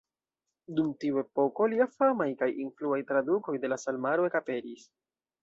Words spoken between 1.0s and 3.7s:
tiu epoko lia famaj kaj influaj tradukoj